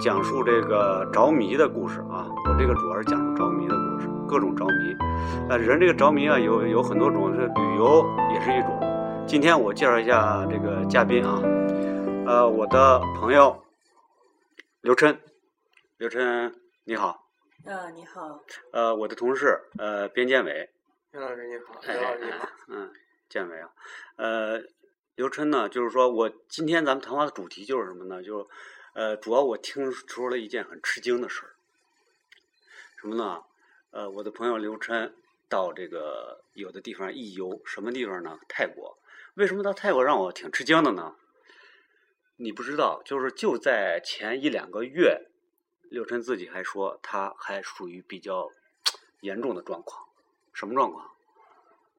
[0.00, 2.26] 讲述这个着迷的故事啊。
[2.48, 4.96] 我这个主要是讲述着迷的故事，各种着迷。
[5.50, 8.80] 呃，人这个着迷啊，有有很多种，是旅游也是一种。
[9.26, 11.42] 今天我介绍一下这个嘉宾啊，
[12.26, 13.62] 呃，我的朋友
[14.80, 15.20] 刘琛，
[15.98, 16.54] 刘琛
[16.84, 17.28] 你好。
[17.66, 18.40] 啊，你好。
[18.72, 20.70] 呃，我的同事呃边建伟。
[21.10, 21.78] 边老师你好。
[21.82, 22.48] 边老师你好。
[22.68, 22.90] 嗯，
[23.28, 23.68] 建伟啊，
[24.16, 24.62] 呃，
[25.14, 28.22] 刘琛呢，就是说我今天咱们谈话的主题就是什么呢？
[28.22, 28.48] 就
[28.92, 31.54] 呃，主要我听说了一件很吃惊的事儿，
[33.00, 33.44] 什么呢？
[33.90, 35.14] 呃，我的朋友刘琛
[35.48, 38.38] 到这个有的地方一游，什么地方呢？
[38.48, 38.98] 泰国。
[39.34, 41.14] 为什么到泰国让我挺吃惊的呢？
[42.36, 45.28] 你不知道，就是就在前一两个月，
[45.88, 48.50] 刘琛自己还说他还属于比较
[49.20, 50.08] 严重的状况。
[50.52, 51.10] 什么状况？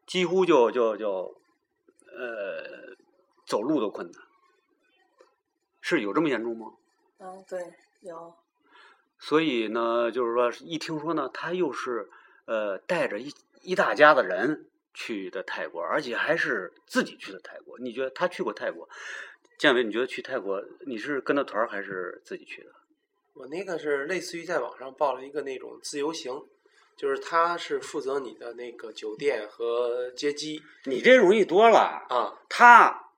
[0.05, 1.41] 几乎就就就
[2.07, 2.95] 呃
[3.45, 4.21] 走路都困难，
[5.79, 6.73] 是有这么严重吗？
[7.21, 7.61] 嗯，对，
[8.01, 8.33] 有。
[9.19, 12.09] 所以呢，就是说一听说呢，他又是
[12.45, 17.77] 呃带着一一大家子人去的泰国，而且还是自己去的泰国。
[17.79, 18.89] 你觉得他去过泰国？
[19.59, 22.71] 建伟，你觉得去泰国你是跟着团还是自己去的？
[23.33, 26.33] 我那个是类似于在网上报了一个那种自由行，
[26.97, 32.07] 就是他是负责你的那个酒店和接机你这容易多了。
[32.09, 33.10] 啊他啊，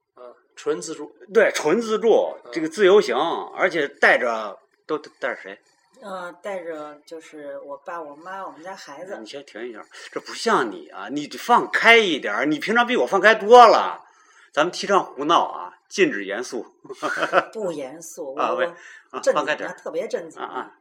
[0.55, 1.15] 纯自助。
[1.33, 3.15] 对纯自助，这个自由行，
[3.55, 5.59] 而且带着都带着谁？
[6.01, 9.25] 嗯，带着就是我爸、我妈、我们家孩子你。
[9.25, 11.07] 先停一下，这不像你啊！
[11.09, 14.03] 你放开一点儿，你平常比我放开多了。
[14.51, 16.65] 咱们提倡胡闹啊，禁止严肃
[17.53, 18.65] 不严肃，我啊喂
[19.11, 20.41] 我啊，正放开点儿，特别正经。
[20.41, 20.79] 啊啊！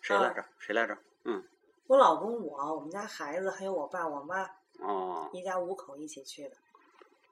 [0.00, 0.44] 谁来着？
[0.60, 0.96] 谁来着？
[1.24, 1.42] 嗯，
[1.88, 4.48] 我老公、我、我们家孩子，还有我爸、我妈，
[4.80, 6.52] 哦一家五口一起去的。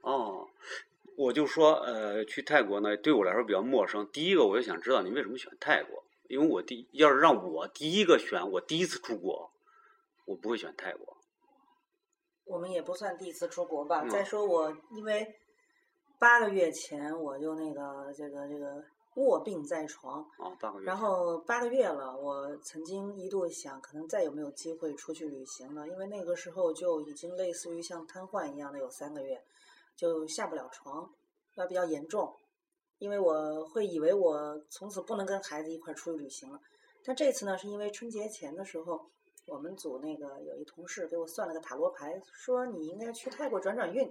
[0.01, 0.49] 哦，
[1.17, 4.09] 我就说呃，去泰国呢，对我来说比较陌生。
[4.13, 9.51] 第一个，我就想知道你为什么选泰国，因为我第要是让我第一个选，我第一次出国，
[10.27, 11.17] 我不会选泰国。
[12.45, 14.03] 我们也不算第一次出国吧。
[14.03, 15.27] 嗯再说我，因为
[16.19, 18.83] 八个月前我就那个这个这个
[19.15, 20.85] 卧病在床，哦，八个月。
[20.87, 29.41] 然后八个月了，我曾经一度想，可能再有没有机会出去旅行了，因为那个时候就已经类似于像瘫痪一样的有三个月，
[29.97, 31.11] 就下不了床，
[31.55, 32.35] 要比较严重。
[32.99, 36.61] 因为我会以为我从此不能跟孩子一块儿出去旅行了，
[37.05, 39.11] 但这次呢，是因为春节前的时候，
[39.47, 44.11] 我们组那个有一同事给我算了个塔罗牌，说你应该去泰国转转运。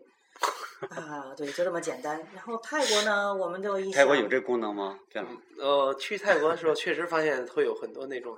[0.89, 2.19] 啊，对，就这么简单。
[2.33, 4.99] 然后泰国呢，我们就一泰国有这功能吗？
[5.09, 5.41] 这样。
[5.57, 8.37] 呃，去泰国的时候确实发现会有很多那种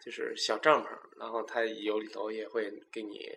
[0.00, 0.88] 就是小帐篷，
[1.18, 3.28] 然后它有里头也会给你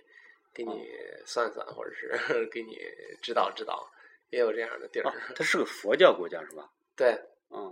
[0.55, 0.87] 给你
[1.25, 2.09] 算算，或者是
[2.51, 2.77] 给你
[3.21, 3.87] 指导指导，
[4.31, 5.09] 也有这样的地儿。
[5.09, 6.71] 啊， 它是个佛教国家是吧？
[6.95, 7.11] 对，
[7.49, 7.71] 嗯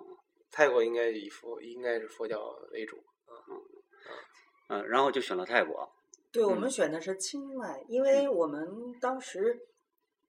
[0.52, 2.98] 泰国应该以佛应该是佛教为主。
[3.28, 3.58] 嗯
[4.70, 5.90] 嗯，然后就选了泰国。
[6.32, 9.60] 对，我嗯们选的是清迈，因为我们当时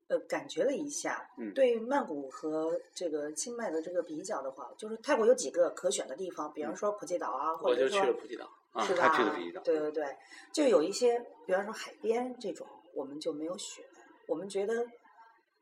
[0.08, 8.48] 呃感觉了一下，嗯对曼谷和这个清迈的这个比较的话，就是泰国有几个可选的地方，比方说普吉岛啊，或我就去者说了普吉岛。
[8.74, 9.60] 啊，是他去的吧比较。
[9.62, 10.16] 对对对，
[10.52, 13.84] 就有一些，比方说海边这种，我们就没有选。
[14.28, 14.74] 我们觉得，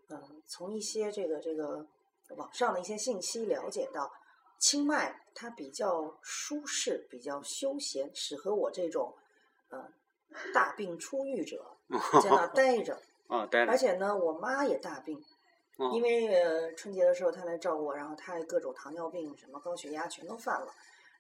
[0.09, 1.87] 呃，从一些这个这个
[2.37, 4.11] 网上的一些信息了解到，
[4.59, 9.15] 清迈它比较舒适，比较休闲，适合我这种
[9.71, 9.93] 呃
[10.55, 11.65] 大病初愈者
[12.23, 13.01] 在那儿待着。
[13.29, 13.77] 啊，待着而。
[13.77, 15.19] 且呢，我妈也大病，
[15.79, 20.73] 哦因为呃春节的时候她来照顾我，然后她各种糖尿病、什么高血压全都犯了，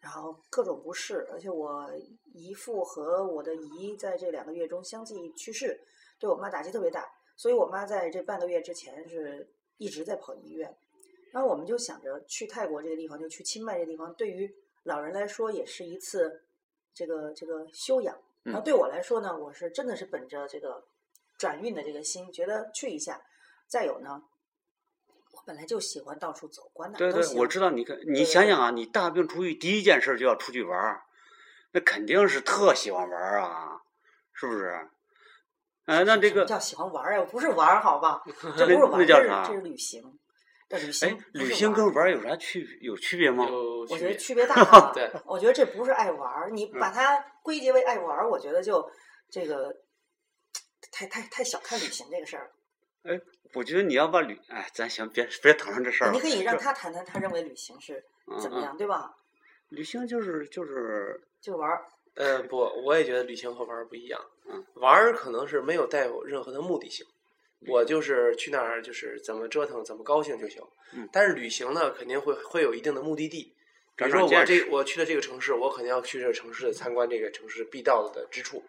[0.02, 1.88] 然后各种不适，而且我
[2.34, 5.80] 姨父和我的姨在这两个月中相继去世，
[6.18, 9.48] 对我妈打击特别大，所以我妈在这半个月之前是
[9.78, 10.76] 一直在跑医院，
[11.30, 14.52] 然后我们就想着去泰国这个地方，就去清迈这个地方，对于
[14.82, 16.42] 老人来说也是一次
[16.92, 20.84] 这个这个修养，然后嗯对我来说呢，我是真的是本着这个
[21.38, 23.22] 转运的这个心，觉得去一下。
[23.68, 24.22] 再有呢，
[25.32, 27.38] 我本来就喜欢到处走，管哪对对，儿都行。
[27.38, 31.02] 我知道你看，你想想啊，你大病初愈，第一件事就要出去玩儿，
[31.72, 33.80] 那肯定是特喜欢玩儿啊，
[34.32, 34.88] 是不是？
[35.86, 37.26] 哎，那这个叫喜欢玩儿呀？
[37.30, 38.22] 不是玩儿，好吧？
[38.56, 40.18] 这不是玩儿，这是那叫啥这是旅行。
[40.68, 43.44] 这旅行哎，旅行跟玩儿有啥区别有区别吗？
[43.46, 44.92] 有我觉得区别区别大了。
[44.94, 48.88] 对，我觉得这不是爱玩儿，你把它归结为爱玩儿，我觉得就
[49.28, 49.74] 这个
[50.92, 52.50] 太太太小看旅行这个事儿了。
[53.04, 53.20] 哎，
[53.54, 56.12] 我觉得你要把旅，哎，咱行，别别讨论这事儿了。
[56.12, 58.04] 你可以让他谈谈他认为旅行是
[58.40, 59.14] 怎么样，对吧？
[59.70, 61.84] 旅行就是就是就玩儿，
[62.14, 64.20] 嗯，不，我也觉得旅行和玩儿不一样。
[64.46, 67.04] 嗯，玩儿可能是没有带有任何的目的性，
[67.66, 70.62] 我就是去那儿就是怎么折腾怎么高兴就行。
[70.94, 73.54] 嗯但是旅行呢，肯定会会有一定的目的地。
[73.96, 78.62] 比如说我这我去了这个城市，我肯定要去这个城市参观这个城市必到的之处。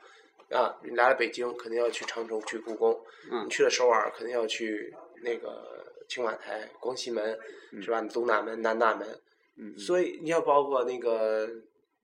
[0.53, 2.93] 啊，你来了北京，肯定要去长城、去故宫；
[3.31, 7.37] 嗯你去了首尔，肯定要去那个青瓦台、光熙门，
[7.81, 8.01] 是吧？
[8.03, 9.19] 东大门、南大门。
[9.55, 11.47] 嗯，所以你要包括那个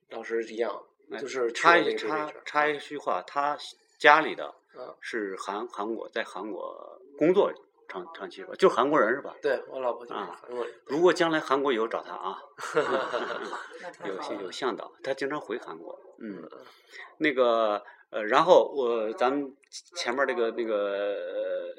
[0.09, 0.81] 老师一样，
[1.11, 3.57] 哎就是插一插插一句话，他
[3.97, 7.51] 家里的啊是韩韩国，在韩国工作
[7.87, 8.53] 长长期吧？
[8.57, 9.35] 就韩国人是吧？
[9.41, 10.73] 对我老婆就是啊韩国人。
[10.85, 12.37] 如果将来韩国有找他啊，
[14.05, 15.99] 有有向导，他经常回韩国。
[16.19, 16.47] 嗯，
[17.17, 19.55] 那个呃，然后我咱们
[19.95, 21.75] 前面这个那个呃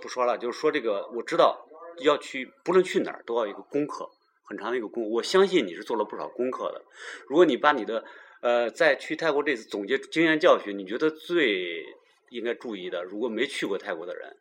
[0.00, 1.68] 不说了，就是说这个我知道
[1.98, 4.10] 要去，不论去哪儿都要有一个功课，
[4.44, 5.10] 很长的一个功。
[5.10, 6.84] 我相信你是做了不少功课的。
[7.26, 8.04] 如果你把你的
[8.40, 11.84] 呃在去泰国这次总结经验教训，你觉得最
[12.30, 14.36] 应该注意的，如果没去过泰国的人，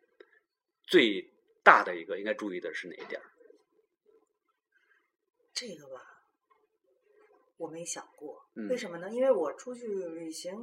[0.88, 1.30] 最
[1.64, 3.22] 大的一个应该注意的是哪一点？
[5.54, 6.02] 这个吧，
[7.58, 9.10] 我没想过，嗯为什么呢？
[9.10, 10.54] 因为我出去旅行，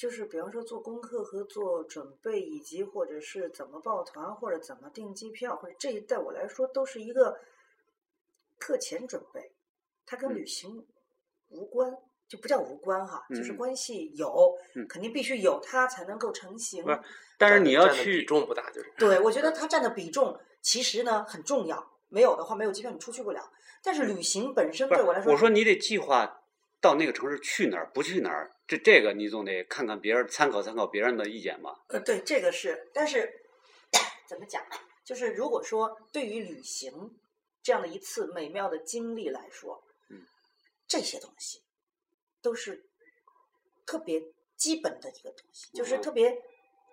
[0.00, 7.38] 就是比方说做功课和做准备，以及或者是怎么报团，或者怎么订机票，或者这一对我来说都是一个
[8.58, 9.52] 课前准备，
[10.06, 10.86] 它跟嗯旅行
[11.50, 11.94] 无关，
[12.26, 16.82] 就不叫无关哈，就是嗯关系有，嗯肯定必须有它才能够成型。
[16.82, 16.98] 不是
[17.36, 23.52] 但是你要去比去重不大，就是对，我觉得它占的比重其实呢很重要，没有的话没有机票你出去不了。
[23.82, 26.39] 但是旅行本身对我来说，我说你得计划
[26.80, 31.78] 到那个城市去哪儿，不去哪儿，这这个你总得看看别人，参考参考别人的意见吧。
[31.88, 33.30] 呃，对，这个是，但是
[34.28, 34.76] 怎么讲呢？
[35.04, 37.18] 就是如果说对于旅行
[37.62, 40.22] 这样的一次美妙的经历来说，嗯，
[40.86, 41.60] 这些东西
[42.40, 42.84] 都是
[43.84, 44.22] 特别
[44.56, 46.38] 基本的一个东西，就是嗯特别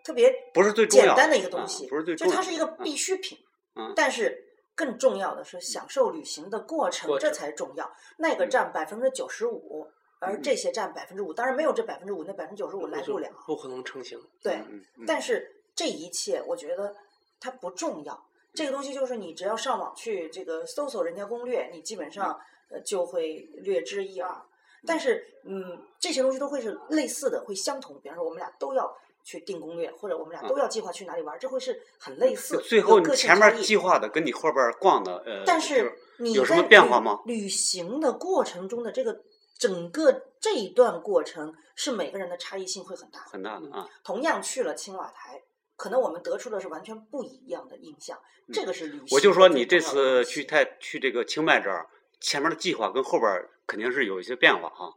[0.03, 3.37] 特别不是最重要简单的一个啊东西，不是最就它是一个嗯必需品。
[3.75, 4.46] 嗯但是
[4.77, 7.91] 更重要的是享受旅行的过程，这过程才重要。
[8.15, 9.87] 那个嗯占百分之九十五，
[10.19, 13.27] 而这些占百分之五，当然没有这百分之五，那百分之九十五来不了。
[13.47, 14.21] 不可能成型。
[14.43, 14.61] 对，
[15.07, 16.95] 但是这一切，我觉得
[17.39, 18.23] 它不重要。
[18.53, 22.39] 这个东西就是你只要上网去这个搜索人家攻略，你基本上
[22.69, 24.39] 呃就会略知一二。
[24.85, 27.99] 但是，嗯，这些东西都会是类似的，会相同。
[27.99, 28.95] 比方说，我们俩都要
[29.27, 32.61] 去定攻略，或者我们俩都要计划去哪里玩，这会是很类似。
[32.61, 37.19] 最后你前面计划的跟你后边逛的，呃，但是你有什么变化吗？
[37.25, 39.19] 旅行的过程中的这个
[39.57, 43.19] 整个这一段过程，是每个人的差异性会很大。
[43.29, 43.85] 很大的啊。
[44.01, 45.41] 同样去了青瓦台，
[45.75, 48.17] 可能我们得出的是完全不一样的印象。
[48.53, 51.89] 这个是旅行我就说你这次去泰去这个清迈这儿，
[52.21, 54.89] 前面的计划跟后边儿肯定是有一些变化哈。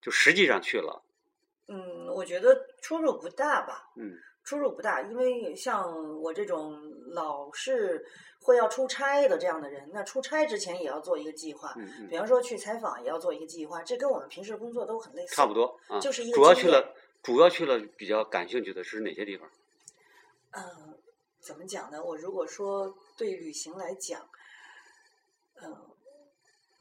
[0.00, 1.02] 就实际上去了，
[1.66, 1.76] 嗯，
[2.16, 3.92] 我觉得出入不大吧。
[3.96, 4.16] 嗯
[4.46, 5.92] 出入不大，因为像
[6.22, 8.06] 我这种老是
[8.40, 11.74] 会要出差的这样的人，那出差之前也要做一个计划。
[11.76, 15.34] 嗯嗯，比方说去采访也要做一个计划，这跟我们平时工作都很类似。
[15.34, 15.52] 差不。
[15.52, 15.98] 多啊。
[15.98, 19.50] 就是一个主要去了，主要去了比较感兴趣的是哪些地方？
[20.52, 20.62] 嗯，
[21.40, 22.00] 怎么讲呢？
[22.04, 24.20] 我如果说对旅行来讲，
[25.60, 25.76] 嗯，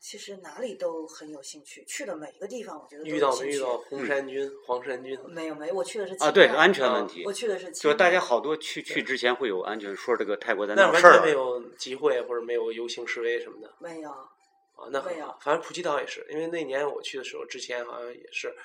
[0.08, 3.50] 其实哪里都很有兴趣，去的每一个地方，我觉得都遇到有兴趣。
[3.50, 5.20] 没遇到红衫军、黄衫军？
[5.28, 7.34] 没有没有，我去的是啊，对，安全啊问题我。
[7.34, 15.40] 去的是就大家好多去去之前会有安全，说这个泰国在那完闹事儿没有集会或者没有游行示威什么的没有，啊，那很没有好。
[15.42, 18.56] 反正普吉岛也是，因为那年我去的时候，之前好像也是，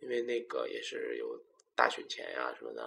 [0.00, 1.40] 因为那个也是有
[1.74, 2.82] 大选前呀、什么的，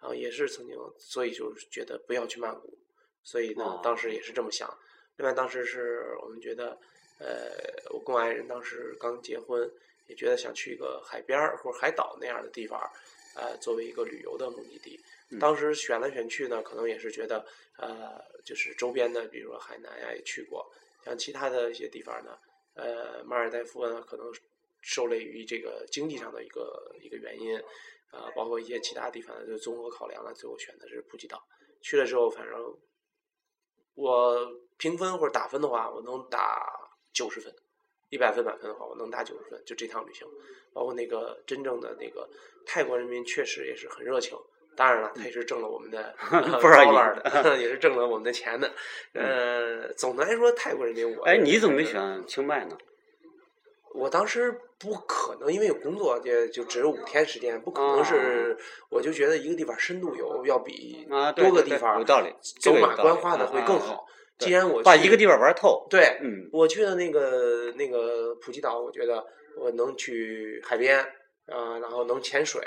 [0.00, 2.78] 然后也是曾经，所以就是觉得不要去曼谷，
[3.24, 4.72] 所以呢，哦当时也是这么想。
[5.16, 6.78] 另外，当时是我们觉得，
[7.18, 7.50] 呃，
[7.90, 9.70] 我跟我爱人当时刚结婚，
[10.06, 12.80] 也觉得想去一个海边儿或者海岛那样的地方，
[13.34, 15.00] 呃，作为一个旅游的目的地。
[15.28, 17.44] 嗯当时选来选去呢，可能也是觉得，
[17.78, 20.64] 呃，就是周边的，比如说海南呀也去过，
[21.04, 22.38] 像其他的一些地方呢，
[22.74, 24.32] 呃，马尔代夫呢可能
[24.82, 27.58] 受累于这个经济上的一个一个原因，
[28.12, 31.42] 啊、包括一些其他地方的就综合考量了，最后选的是普吉岛。
[31.82, 32.78] 去了之后，反正
[33.94, 34.46] 我
[34.76, 36.85] 评分或者打分的话，我能打
[37.16, 37.50] 九十分，
[38.10, 39.58] 一百分满分的话，我能打九十分。
[39.64, 40.28] 就这趟旅行，
[40.74, 42.28] 包括那个真正的那个
[42.66, 44.36] 泰国人民，确实也是很热情。
[44.76, 46.14] 当然了，他也是挣了我们的
[46.60, 48.70] 不少 dollar 银的，也是挣了我们的钱的。
[49.14, 52.76] 呃，总的来说，泰国人民我哎，你怎么没选清迈呢？
[53.96, 58.56] 我当时不可能，因为有工作，也就只有五天时间，不可能是，
[58.90, 64.06] 我就觉得一个地方深度游要比多个地方有道理，走马观花的会更好。
[64.38, 66.46] 既然我把一个地方玩透，对，嗯。
[66.52, 69.24] 我去的那个那个普吉岛，我觉得
[69.58, 70.98] 我能去海边，
[71.46, 72.60] 啊、然后能潜水，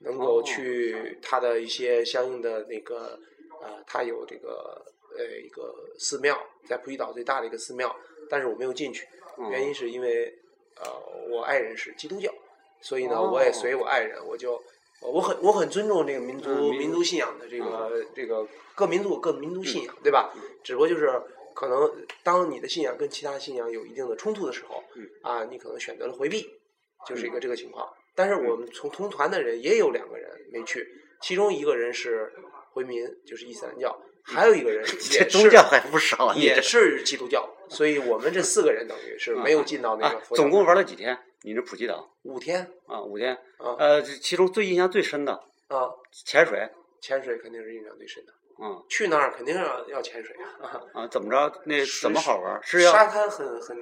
[0.00, 0.42] 能够哦。
[0.42, 3.16] 去它的一些相应的那个，
[3.62, 4.84] 啊、它有这个
[5.16, 6.36] 呃一个寺庙，
[6.68, 7.94] 在普吉岛最大的一个寺庙，
[8.28, 9.06] 但是我没有进去，
[9.38, 10.36] 嗯原因是因为
[10.80, 10.90] 呃
[11.30, 12.32] 我爱人是基督教，
[12.80, 14.54] 所以呢我也哦随我爱人，我就
[15.00, 20.32] 呃我很我很尊重这个民族、嗯民民族信仰的这个、这个各民族各民族信仰，对吧？
[20.62, 21.10] 只不过就是
[21.54, 21.90] 可能
[22.22, 26.48] 当你的信仰跟其他信仰有一定的冲突的时候，嗯啊，你可能选择了回避，
[27.06, 27.88] 就是一个这个情况。
[28.16, 30.86] 但是我们从同团的人也有两个人没去，
[31.20, 32.32] 其中一个人是
[32.72, 40.36] 回民，就是伊斯兰教，还有一个人 也是宗教还不少也是基督教，所所以我们这四个人等于是没有进到那个啊佛。
[40.36, 41.18] 总共玩了几天？
[41.42, 43.34] 你这普吉岛五天啊，五天。
[43.58, 45.32] 啊呃，其中最印象最深的
[45.68, 46.68] 啊，潜水，
[47.00, 48.32] 潜水肯定是印象最深的。
[48.56, 50.80] 嗯去那儿肯定要要潜水啊！
[50.92, 51.60] 啊，怎么着？
[51.64, 52.60] 那怎么好玩？
[52.62, 53.76] 是要沙滩很很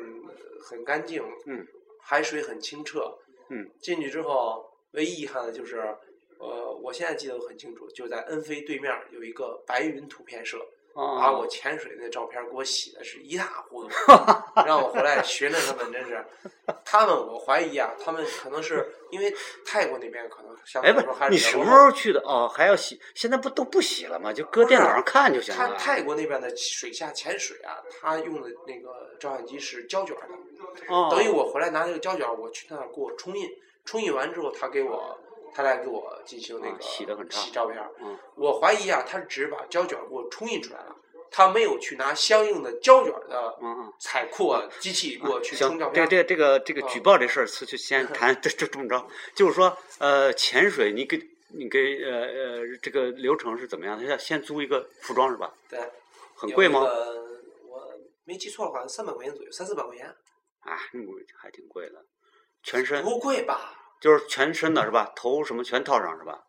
[0.62, 1.66] 很干净，嗯，
[2.00, 3.18] 海水很清澈，
[3.50, 5.76] 嗯，进去之后唯一遗憾的就是，
[6.38, 10.58] 呃，我现在记得很清楚，就在恩菲对面有一个白云图片社，
[10.94, 13.90] 把啊我潜水那照片给我洗的是一塌糊涂，
[14.66, 16.24] 让我回来学着他们真是，
[16.84, 19.34] 他们我怀疑啊，他们可能是因为
[19.64, 22.20] 泰国那边可能相对哎，不来说还，是你什么时候去的？
[22.20, 23.00] 哦，还要洗？
[23.14, 24.32] 现在不都不洗了吗？
[24.32, 25.68] 就搁电脑上看就行了。
[25.68, 33.48] 他泰国那边的水下潜水啊，他用的那个照相机是胶卷的，哦，等于我回来拿那个胶卷，我去那儿给我冲印，
[33.84, 35.18] 冲印完之后，他给我，
[35.54, 37.90] 他来给我进行那啊个洗的很差洗照片儿。
[38.00, 40.96] 嗯我怀疑啊，他只是只把胶卷给我冲印出来了，
[41.30, 43.92] 他没有去拿相应的胶卷的嗯嗯。
[44.00, 46.08] 彩库啊机器给我去行冲照，片儿。
[46.08, 51.20] 这这这个这个啊举报这事儿，就就先谈， 这这这么着，就是说，呃，潜水你给
[51.54, 54.04] 你给呃呃这个流程是怎么样他？
[54.06, 55.52] 要先租一个服装是吧？
[55.68, 55.78] 对，
[56.34, 56.80] 很贵吗？
[56.80, 57.92] 我
[58.24, 60.06] 没记错的话，三百块钱左右，三四百块钱，
[60.60, 60.76] 啊，
[61.36, 62.04] 还挺贵的，
[62.62, 63.78] 全身不贵吧？
[64.02, 65.12] 就是全身的是吧？
[65.14, 66.44] 头什么全套上是吧？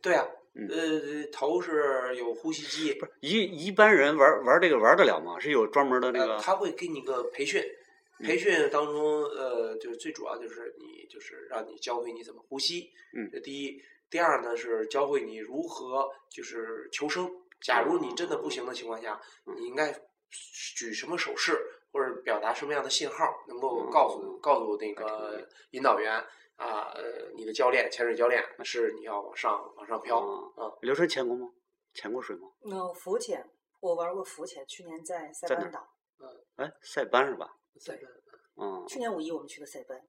[0.00, 0.24] 对啊，
[0.54, 5.38] 嗯呃，头是有呼吸机，不是一一般人玩玩这个玩得了吗？
[5.40, 7.60] 是有专门的那呃，个他会给你个培训，
[8.20, 17.28] 培训当中，呃，就是最主要就是你就是让你教会你怎么呼吸，嗯这第一，第二呢是教会你如何就是求生。
[17.60, 19.92] 假如你真的不行的情况下，嗯你应该
[20.76, 21.58] 举什么手势
[21.90, 26.22] 或者表达什么样的信号，能够嗯告诉告诉那个引导员
[26.56, 30.72] 啊，呃，你的教练潜水教练那是你要往上往上飘哦啊。
[30.82, 31.50] 刘晨潜过吗？
[31.94, 32.48] 潜过水吗？
[32.62, 33.48] 那浮潜，
[33.80, 35.88] 我玩过浮潜，去年在塞班岛，
[36.20, 37.56] 嗯哎，塞班是吧？
[37.78, 38.04] 塞班
[38.56, 40.00] 嗯，去年五一我们去的塞班。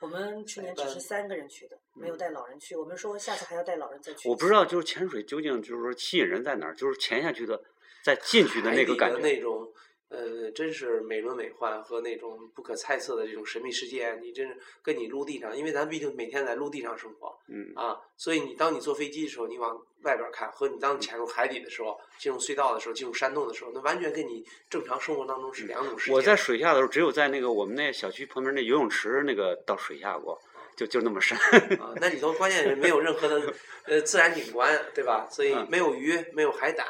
[0.00, 2.76] 我们去年只是三个人去的，没有带老人去。
[2.76, 4.28] 我们说下次还要带老人再去。
[4.28, 6.74] 我不知道，就是潜水究竟就是说吸引人在哪儿？
[6.76, 7.60] 就是潜下去的，
[8.04, 9.18] 在进去的那个感觉。
[9.18, 9.72] 那种，
[10.10, 26.12] 呃，真是美轮美奂和那种不可猜测的这种神秘世界，你真是跟你陆地上，因为咱毕竟每天在陆地上生活嗯啊，所以你当你坐飞机的时候，你往外边看，和你当你潜入海底的时候，进入隧道的时候，进入山洞的时候，那完全跟你正常生活当中是两种世界。
[26.12, 30.40] 我在水下的时候，只有在那个我们那小区旁边那游泳池那个到水下过，
[30.74, 31.36] 就就那么深。
[31.78, 33.52] 啊，那里头关键是没有任何的
[33.84, 35.28] 呃自然景观，对吧？
[35.30, 36.86] 所以嗯没有鱼，没有海胆，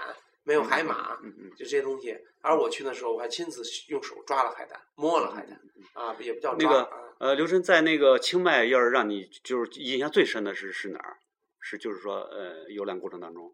[0.48, 2.16] 没有海马，嗯嗯就这些东西。
[2.40, 5.60] 而我去的时候，我还亲自用手抓了海胆，摸了海胆，
[5.92, 7.14] 啊，也不叫抓嗯那个啊。
[7.18, 11.18] 呃，刘晨在那个清迈，要是让你就是印象最深的是是哪儿？
[11.60, 13.52] 是就是说呃游览过程当中，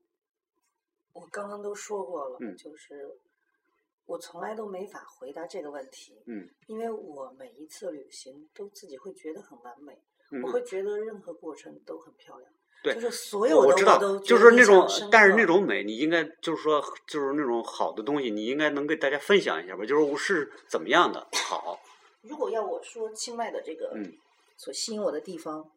[1.15, 3.19] 我刚刚都说过了，嗯就是
[4.05, 9.99] 我从来都没法回答这个问题，嗯因为我每一次旅行都自己会觉得很完美，
[10.31, 12.53] 嗯我会觉得任何过程都很漂亮，
[12.85, 19.87] 对就是所有的我知道，就是那种，但是那种美，你应该就是说，就是那种好的东西，你应该能给大家分享一下吧。
[19.87, 21.81] 就是我是怎么样的好，
[22.21, 24.13] 如果要我说清迈的这个嗯
[24.59, 25.71] 所吸引我的地方，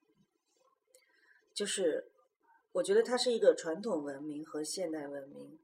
[1.53, 2.11] 就是
[2.73, 5.57] 我觉得它是一个传统文明和现代文明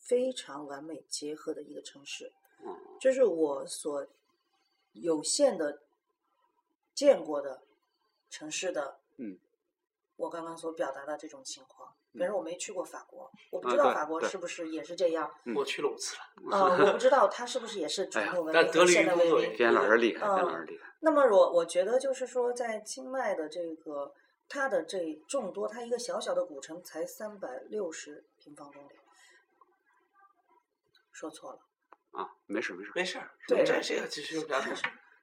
[0.00, 2.32] 非常完美结合的一个城市。
[2.64, 4.06] 嗯这是我所
[4.92, 5.82] 有限的
[6.92, 7.62] 见过的
[8.28, 9.38] 城市的，嗯，
[10.18, 11.88] 我刚刚所表达的这种情况。
[12.12, 15.30] 比嗯如我没去过法国，我不啊知道法国是不是也是这样。
[15.44, 19.56] 嗯我去了五次了，啊，我不知道它是不是也是传统文但德明和现代文明。
[19.56, 20.88] 边老师厉害，老师厉害。
[21.00, 24.12] 那么我我觉得就是说，在清迈的这个
[24.48, 28.92] 它的这众多，它一个小小的古城才三百六十平方公里，
[31.12, 31.60] 说错了，
[32.20, 32.90] 啊，没事没事。
[32.94, 34.74] 没事儿，对这这个其实不要紧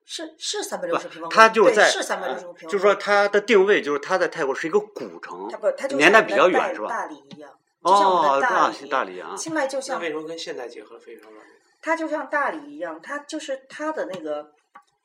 [0.05, 7.51] 是是三百六十平方公里，它就在，是三百六十呃平方公里，就是说它的定位就是它在泰国是一个古城它，不，它就年代比较远是吧大理一样，
[7.83, 11.53] 就像我们大理，大理啊，清迈就像那为什么跟现代结合非常完美？
[11.81, 14.53] 它就像大理一样，它就是它的那个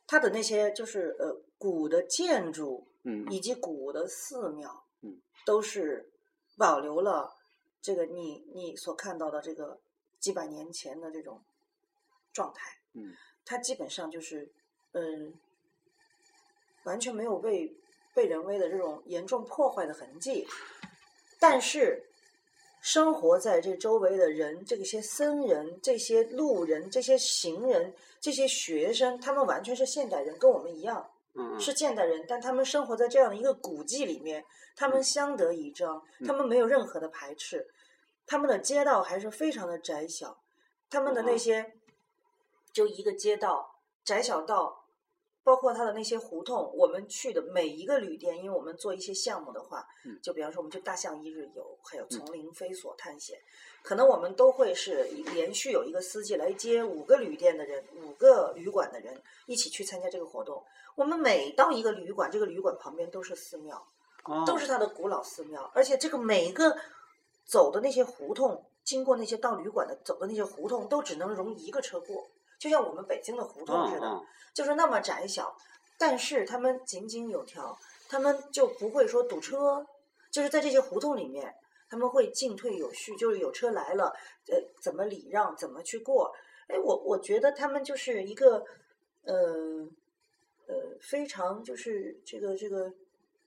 [0.07, 6.11] 它的那些就是呃古的建筑，嗯以及古的寺庙，嗯，都是
[6.59, 7.35] 保留了
[7.81, 9.79] 这个你你所看到的这个
[10.19, 11.43] 几百年前的这种
[12.33, 12.79] 状态。
[12.93, 13.15] 嗯，
[13.45, 14.51] 它基本上就是
[14.93, 15.33] 嗯，
[16.85, 17.75] 完全没有被
[18.15, 20.47] 被人为的这种严重破坏的痕迹，
[21.39, 22.07] 但是。
[22.83, 27.93] 生活在这周围的人，这些僧人、这些路人、这些行人、
[28.23, 34.43] 这些学生，他们完全是现代人，跟我们一样，嗯是现代人，但他们生活在这样的一个古迹里面，
[34.75, 37.69] 他们相得益彰，他们没有任何的排斥，
[38.25, 40.41] 他们的街道还是非常的窄小，
[40.89, 41.75] 他们的那些
[42.73, 44.80] 就一个街道窄小道。
[45.43, 49.87] 包括它的那些胡同，我们去的每一个旅店，因为我们做一些项目的话，
[50.23, 53.39] 就比方说我们就大象一日游，还有丛林飞索探险，
[53.83, 55.05] 可能我们都会是
[55.35, 60.63] 连续有一个司机来接五个旅店的人，五个旅馆的人一起去参加这个活动。
[60.95, 63.83] 我们每到一个旅馆，这个旅馆旁边都是寺庙，
[64.47, 66.77] 都是它的古老寺庙，而且这个每一个
[67.47, 72.29] 走的那些胡同，经过那些到旅馆的走的那些胡同，都只能容一个车过。
[72.61, 74.23] 就像我们北京的胡同似的，
[74.55, 75.57] 就是那么窄小，
[75.99, 77.77] 但是他们井井有条，
[78.09, 79.85] 他们就不会说堵车，
[80.31, 81.53] 就是在这些胡同里面，
[81.89, 84.15] 他们会进退有序，就是有车来了，
[84.49, 86.31] 呃，怎么礼让，怎么去过。
[86.69, 88.65] 哎，我我觉得他们就是一个，
[89.25, 89.35] 呃，
[90.67, 92.93] 呃，非常就是这个这个。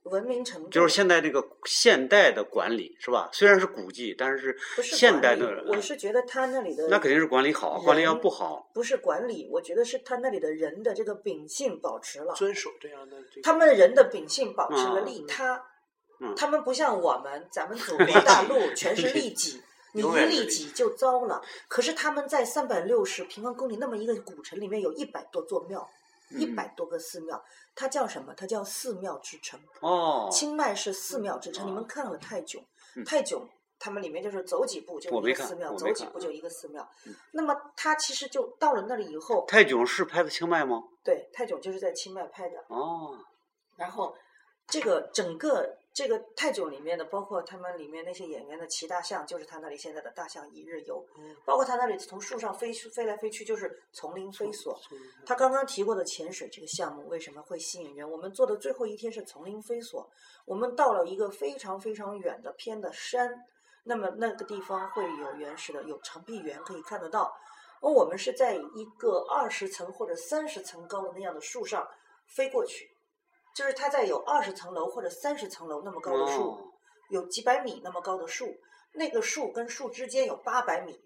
[0.03, 3.29] 文明程度就是现在这个现代的管理是吧？
[3.31, 15.63] 虽然是古迹，但是现代的，我是觉得他那里的那肯定是管理好，管理要不好，不是管理，我觉得是他那里的人的这个秉性保持了，遵守这样的，他们人的秉性保持了利他，
[16.35, 19.61] 他们不像我们，咱们祖国 大陆全是利己，
[19.95, 21.41] 你一利己就糟了。
[21.69, 25.89] 可是他们在三百六十平方公里那么一个古城里面，有一百多座庙。
[26.29, 27.43] 一百多个寺庙，
[27.75, 28.33] 它叫什么？
[28.33, 29.59] 它叫寺庙之城。
[29.81, 31.67] 哦，清迈是寺庙之城。
[31.67, 32.63] 你们看了泰囧？
[33.05, 33.47] 泰囧
[33.79, 36.89] 他们里面就是走几步就一个寺庙，走几步就一个寺庙。
[37.31, 40.83] 那么它其实就到了那里以后，泰囧是拍的清迈吗？
[41.03, 42.63] 对，泰囧就是在清迈拍的。
[42.67, 43.17] 哦，
[43.75, 44.15] 然后
[44.67, 45.77] 这个整个。
[45.93, 51.05] 这个泰囧里面的，包括他们里面那些演员的骑大象，就是他那里现在的大象一日游，
[51.45, 54.79] 包括他那里从树上飞飞来飞去，就是丛林飞索。
[55.23, 58.09] 他刚刚提过的潜水这个项目为什么会吸引人？
[58.09, 60.09] 我们做的最后一天是丛林飞索，
[60.45, 63.45] 我们到了一个非常非常远的偏的山，
[63.83, 67.31] 那么那个地方会有原始的有长臂猿可以看得到，
[67.81, 71.87] 而我们是在一个二十层或者三十层高的那样的树上
[72.25, 72.89] 飞过去。
[73.53, 76.73] 就是它在有二十层楼或者三十层楼那么高的树，
[77.09, 78.57] 有几百米那么高的树，
[78.93, 80.99] 那个树跟树之间有八百米，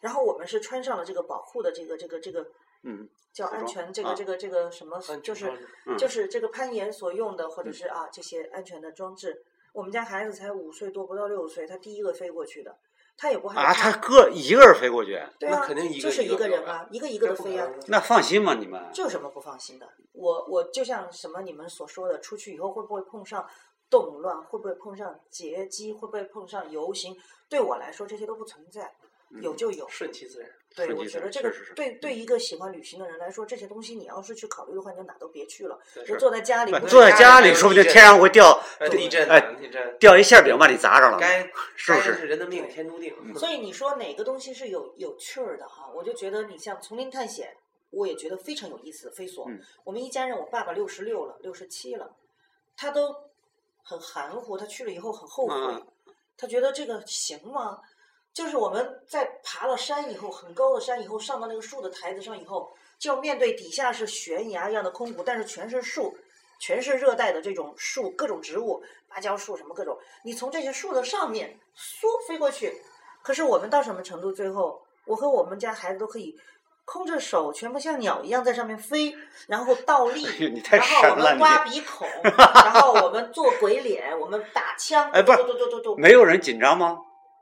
[0.00, 2.46] 然后我们是穿上了这个保护的这个这个这个，
[2.82, 5.68] 嗯，叫安全这个这个这个什么，就是
[5.98, 9.44] 就是这个攀岩所用的或者是啊这些安全的装置。
[9.72, 12.76] 我们家孩子才五岁多，不到六岁，他第一个飞过去的。
[13.16, 13.70] 他也不害怕。
[13.70, 15.18] 啊，他个一个人飞过去？
[15.38, 15.66] 对啊，
[16.00, 17.66] 就是一个人啊，一个一个的飞啊。
[17.88, 18.54] 那放心吗？
[18.54, 18.90] 你们？
[18.92, 19.88] 这有什么不放心的？
[20.12, 23.46] 我我就像什么你们所说的，出去以后会不会碰上
[23.88, 24.42] 动乱？
[24.42, 25.92] 会不会碰上劫机？
[25.92, 27.16] 会不会碰上游行？
[27.48, 28.92] 对我来说，这些都不存在。
[29.40, 30.50] 有就有，顺其自然。
[30.74, 36.72] 对，我觉得这个对对一个喜欢旅行的人来说，这些东西你要是去考虑的话，你就哪都别去了，就坐在家里。
[36.86, 38.62] 坐在家里，说不定天上会掉
[39.98, 41.18] 掉一馅饼把你砸着了。
[41.18, 42.26] 该是不是？
[42.26, 43.14] 人的命天注定。
[43.34, 45.90] 所以你说哪个东西是有有趣儿的哈？
[45.94, 47.56] 我就觉得你像丛林探险，
[47.88, 49.10] 我也觉得非常有意思。
[49.10, 49.48] 飞索，
[49.82, 52.14] 我们一家人，我爸爸六十六了，六十七了，
[52.76, 53.14] 他都
[53.82, 55.82] 很含糊，他去了以后很后悔，
[56.36, 57.80] 他觉得这个行吗？
[58.36, 66.14] 就是我们在爬了山以后，很高的山以后，上到那个树的台子上以后，就要面对底下是悬崖一样的空谷，但是全是树，
[66.60, 69.96] 全是热带的这种树，各种植物，芭蕉树什么各种。
[70.22, 72.78] 你从这些树的上面嗖飞过去，
[73.22, 74.30] 可是我们到什么程度？
[74.30, 76.38] 最后，我和我们家孩子都可以
[76.84, 80.22] 空着手，全部像鸟一样在上面飞，然后倒立，
[80.70, 85.38] 然后我们挖鼻孔， 然后我们做鬼脸，我们打枪，哎，不是，
[85.96, 86.98] 没有人紧张吗？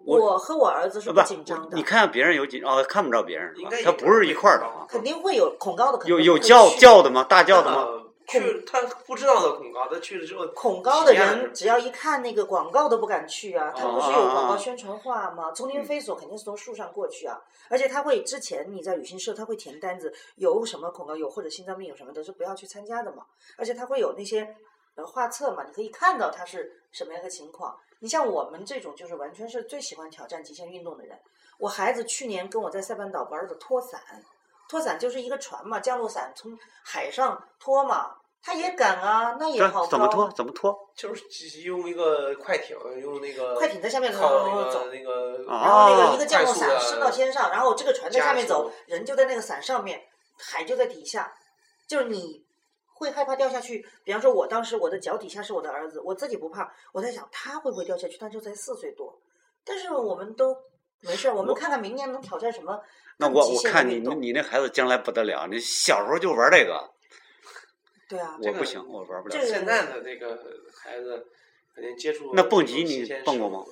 [0.06, 1.76] 我和我儿子是不紧张的。
[1.76, 3.54] 你看别人有紧哦，看不着别人？
[3.84, 6.06] 他不是一块儿的肯定会有恐高的。
[6.06, 7.24] 有有叫叫的吗？
[7.24, 7.88] 大叫的吗？
[8.26, 10.46] 去他不知道的恐高，他去了之后。
[10.54, 13.70] 恐高的人只要一看那个广告都不敢去啊！
[13.76, 15.52] 他不是有广告宣传画吗？
[15.52, 17.38] 丛林飞索肯定是从树上过去啊！
[17.68, 23.24] 而且他会之前你在旅行社他会填单子，有什么恐高有或者心脏病有什么的，是不要去参加的嘛。
[23.58, 24.56] 而且他会有那些
[24.94, 27.76] 呃画册嘛，你可以看到他是什么样的情况。
[28.04, 31.18] 你像我们这种就是完全是最喜欢挑战极限运动的人。
[31.56, 33.98] 我孩子去年跟我在塞班岛玩的拖伞，
[34.68, 40.30] 拖伞就是一个船嘛，降落伞从海上拖嘛，他也敢啊，那也好怎么拖？
[40.32, 40.78] 怎么拖？
[40.94, 50.02] 就是用一个快艇，用那个快艇在下面靠那个走，那个然后那个一个降落伞升到天上，然后这个船在下面走，人就在那个伞上面。
[50.36, 51.32] 海就在底下，
[51.88, 52.43] 就是你
[52.94, 53.86] 会害怕掉下去。
[54.02, 59.20] 比方说，我当时我的脚底下是我的儿子，我自己不怕，我在想他会不会掉下去，他就才四岁多。
[59.64, 60.56] 但是我们都
[61.00, 62.80] 没事，我们看看明年能挑战什么
[63.16, 66.90] 那我我看你你那孩子将来不得了，你小时候就玩这个，
[68.08, 69.40] 对啊，我不行，我玩不了这。
[69.40, 70.36] 个现在的那个
[70.74, 71.26] 孩子
[71.74, 73.64] 肯定接触那蹦极你蹦过吗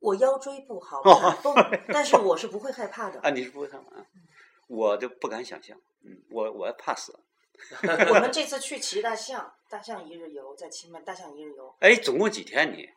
[0.00, 1.02] 我腰椎不好，
[1.42, 1.54] 蹦，
[1.88, 3.20] 但是我是不会害怕的。
[3.20, 4.04] 啊，你是不会害怕？
[4.66, 7.18] 我就不敢想象，嗯，我我怕死。
[8.10, 12.88] 我们这次去骑大象，大象一日游，在清迈大象一日游哎，总共几天你？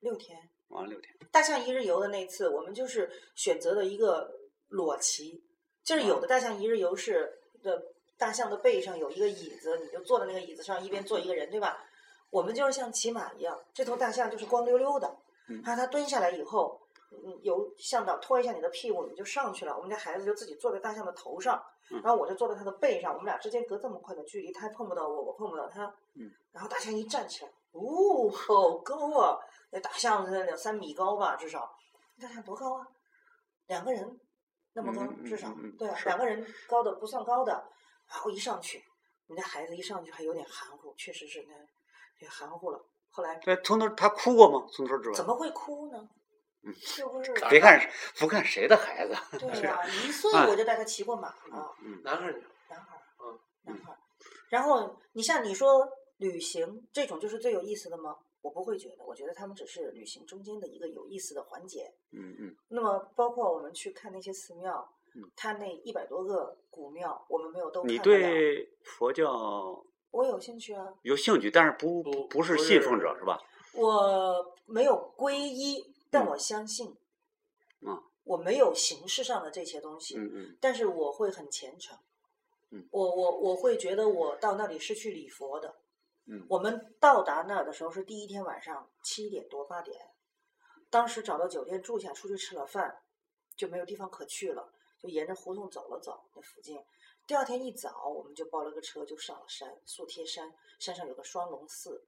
[0.00, 0.38] 六天。
[0.68, 1.14] 玩了六天。
[1.30, 4.30] 大象一日游的那次，我们就是选择了一个
[4.68, 5.44] 裸骑，
[5.84, 7.80] 就是有的大象一日游是的，
[8.18, 11.84] 大象的背上有一个椅子，你就坐在那个椅子上，一边坐一个人，对吧？
[12.30, 15.16] 我们就是像骑马一样，这头大象就是光溜溜的，
[15.48, 16.80] 嗯然后它蹲下来以后，
[17.12, 19.76] 嗯，由向导拖一下你的屁股，你就上去了。
[19.76, 25.84] 我们家孩子就自己坐在大象的头上，嗯然后我就坐在他的背上，我们俩之间隔这么宽的距离，他碰不到我，我碰不到他。
[26.14, 29.38] 嗯，然后大象一站起来，哦，好高啊！
[29.70, 31.76] 那大象是两三米高吧，至少。
[32.20, 32.86] 大象多高啊？
[33.66, 34.20] 两个人
[34.72, 37.52] 那么高，至少嗯嗯对啊，两个人高的不算高的。
[38.08, 38.82] 然后一上去，
[39.26, 41.54] 你那孩子一上去还有点含糊，确实是那
[42.20, 42.84] 也含糊了。
[43.10, 44.66] 后来对，从头他哭过吗？
[44.72, 45.24] 从头至尾怎。
[45.24, 46.08] 么会哭呢？
[46.66, 47.32] 嗯是不是？
[47.48, 47.80] 别看
[48.18, 52.32] 不看谁的孩子，对呀、一岁哎我就带他骑过马了，嗯，男孩儿
[52.68, 53.98] 男孩儿，嗯男孩儿。
[54.48, 58.16] 然后你像你说旅行这种就是最有意思的吗？
[58.42, 61.92] 我不会觉得，我觉得他们只是旅行中间的一个有意思的环节。
[62.12, 67.98] 嗯嗯那么包括我们去看那些寺庙嗯，它那一百多个古庙，我们没有都看你。
[67.98, 73.38] 对佛教我有兴趣啊，有兴趣，但是不不不是信奉者是吧？
[73.74, 75.82] 我没有皈依，
[76.16, 76.96] 但嗯我相信。
[77.80, 81.98] 嗯我没有形式上的这些东西，嗯嗯但是我会很虔诚。
[82.70, 85.76] 嗯我我我会觉得我到那里是去礼佛的。
[86.24, 90.10] 嗯我们到达那儿的时候是第一天晚上七点多八点，
[90.90, 93.02] 当时找到酒店住下，出去吃了饭，
[93.56, 96.82] 就没有地方可去了，就沿着胡同走了走那附近。
[97.26, 102.04] 第二天一早，我们就包了个车就上了山，素贴山，山上有个双龙寺。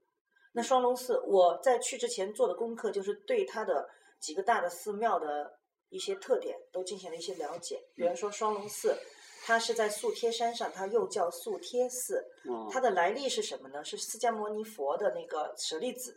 [0.59, 5.57] 那双龙寺，我在去之前做的功课就是对它的几个大的寺庙的
[5.88, 7.81] 一些特点都进行了一些了解。
[7.94, 8.92] 比如说双龙寺，
[9.44, 12.18] 它是在素贴山上，它又叫素贴寺。
[12.49, 13.85] 哦它的来历是什么呢？
[13.85, 16.12] 是释迦牟尼佛的那个舍利子，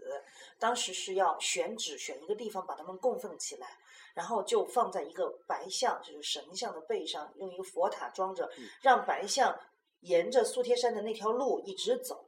[0.57, 3.77] 当时是要选址选一个地方把它们供奉起来，
[4.15, 8.49] 然后就放在一个白象，就是神像的背上，用一个佛塔装着，
[8.81, 9.55] 让白象
[9.99, 12.25] 沿着素贴山的那条路一直走。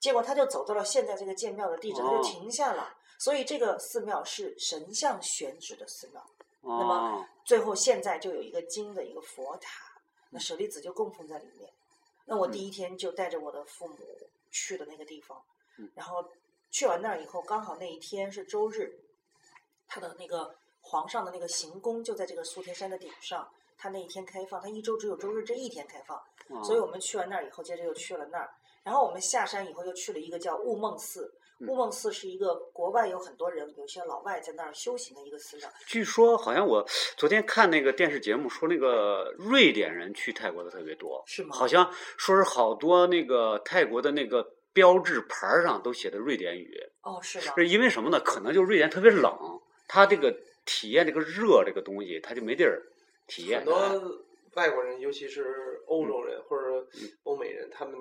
[0.00, 2.94] 结果他就走到了现在这个建庙的地址，他就哦停下了。
[3.18, 6.24] 所以这个寺庙是神像选址的寺庙。
[6.62, 11.70] 那么哦最后现在就有一个金的一个佛塔，那舍利子就供奉在里面。
[12.24, 13.96] 那我第一天就带着我的父母
[14.50, 15.42] 去的那个地方
[15.76, 16.24] 嗯，然后
[16.70, 18.98] 去完那儿以后，刚好那一天是周日，
[19.86, 26.16] 他的那个皇上的那个行宫就在这个素天山的顶上，他那一天开放，他一周只有周日这一天开放，
[26.48, 28.50] 哦所以我们去完那儿以后，接着又去了那儿，
[28.84, 31.32] 然后我们下山以后又去了一个叫雾梦寺。
[31.60, 35.70] 嗯雾梦寺是一个国外有很多人，有些老外在那儿修行的一个寺庙。
[35.86, 36.84] 据说好像我
[37.16, 47.54] 昨天看那个电视节目说，那个瑞典人去泰国的特别多，是吗好像说是好多那个泰国的那个标志牌儿上都写的瑞典语，哦，是的？
[47.54, 48.20] 是因为什么呢？
[48.20, 49.32] 可能就是瑞典特别冷，
[49.86, 52.82] 他这个体验这个热这个东西，他就没地儿
[53.28, 53.66] 体验很。
[53.66, 54.20] 多
[54.54, 57.94] 外国人，尤其是欧洲人或者嗯欧美人，他们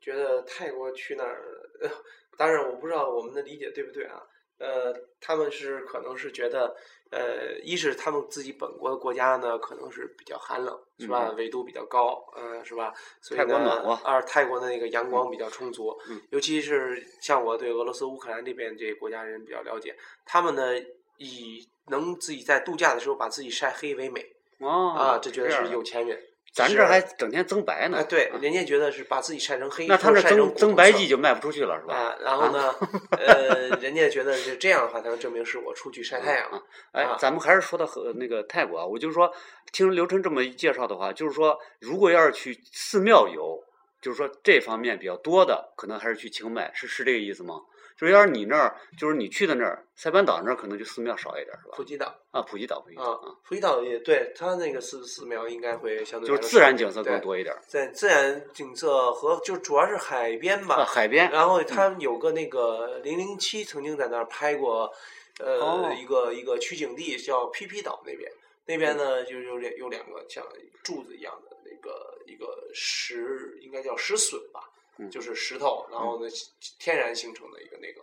[0.00, 1.42] 觉得泰国去那儿，
[1.80, 1.90] 呃
[2.36, 4.22] 当然我不知道我们的理解对不对啊。
[4.56, 6.76] 呃，他们是可能是觉得，
[7.10, 11.28] 呃，一是他们自己本国的国家呢，可能是比较寒冷，是吧？
[11.28, 12.94] 嗯纬度比较高，呃，是吧？
[13.20, 20.72] 所以泰国呢暖和二泰国的那个阳光比较充足，嗯尤其是像我对俄罗斯、乌克兰这边这些国家人比较了解，他们呢
[21.18, 24.24] 以能自己在度假的时候把自己晒黑为美
[24.60, 26.16] 哦啊，这觉得是有钱人。
[26.54, 27.98] 咱是这还整天增白呢。
[27.98, 31.94] 啊，对，啊人家觉得是把自己晒成黑，那他那或者晒成增增白剂就卖不出去了，是吧？
[31.94, 32.72] 啊，然后呢，
[33.10, 36.62] 呃，人家觉得是这样的话，才能证明是我出去晒太阳了。
[36.92, 39.28] 哎啊，咱们还是说到和那个泰国啊，我就是说，
[39.72, 43.60] 听刘晨这么一介绍的话，就是说，如果要是去寺庙游，
[44.04, 47.54] 就是说这方面比较多的，可能还是去清迈，是是这个意思吗？
[47.96, 51.84] 就是要是你那儿，就是你去的那儿，塞班岛那儿可能就寺庙少一点，是吧普？
[51.84, 57.56] 吉岛啊，普吉岛，普吉岛啊啊，，普吉岛也对，它那个寺寺庙应该会相对就是自然景色更多一点。
[57.66, 64.92] 在自然景色和就主要是海边吧，啊，海边，然后他们有个那个零零七曾经在那儿拍过，
[65.38, 68.28] 呃，哦一个一个取景地叫皮皮岛那边，
[68.66, 70.44] 那边呢就有两有两个像
[70.82, 76.30] 柱子一样的那个一个石，应该叫石笋吧，嗯就是石头，然后呢
[76.78, 78.00] 天然形成的一个那个，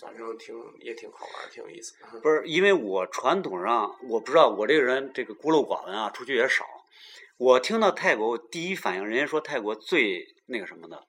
[0.00, 1.94] 反正挺也挺好玩，挺有意思。
[2.22, 6.64] 不是因为我传统上我不知道我这个人这个孤陋寡闻啊，出去也少。
[7.36, 11.06] 我听到泰国，我第一反应人家说泰国最那个什么的，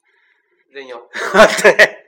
[0.70, 1.10] 人妖，
[1.64, 1.99] 对，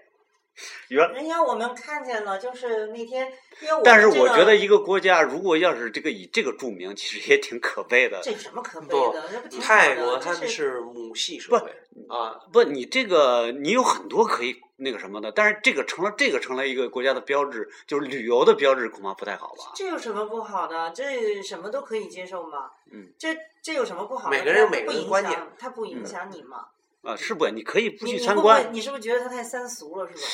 [0.91, 8.19] 原人家我们看见了，就是那天，因为我但是我觉得一个国家如果要是这个以这个著名，其实也挺可悲的。
[8.21, 9.23] 这有什么可悲的？
[9.31, 11.71] 这不挺泰国它是是母系社不会
[12.09, 19.71] 啊，不，你这个你有很多可以那个什么的，但是这个成了这个成了一个国家的标志，就是旅游的标志，恐怕不太好吧？
[19.73, 20.91] 这有什么不好的？
[20.91, 22.69] 这什么都可以接受吗。
[22.91, 24.37] 嗯，这这有什么不好的？
[24.37, 26.65] 每个人有每个人观点，它不影响你嘛。
[27.03, 27.47] 啊，是不？
[27.47, 28.49] 你可以不你去你会不会？
[28.49, 30.05] 参观，你是不是觉得它太三俗了？
[30.09, 30.19] 是吧？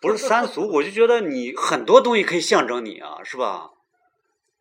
[0.00, 3.70] 不是三俗，我就觉得你很多东西可以象征你啊，是吧？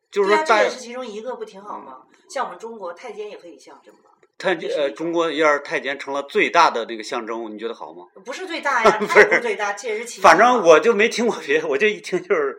[0.09, 1.97] 就是说大这也是其中一个，不挺好吗？
[2.29, 8.05] 像我们中国太监也可以象征嘛，太呃，中国要是太监成了最大的那个象征，你觉得好吗？
[8.25, 12.57] 不是最大呀， 不是最大，这也是其反正我就没听过别的，我就一听就是